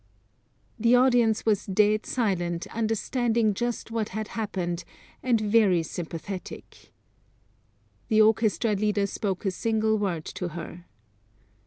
[0.79, 4.83] The audience was dead silent, understanding just what had happened,
[5.21, 6.91] and very sympathetic.
[8.07, 10.85] The orchestra leader spoke a single word to her.